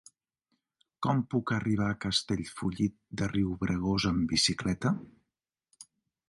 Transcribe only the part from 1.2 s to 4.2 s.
puc arribar a Castellfollit de Riubregós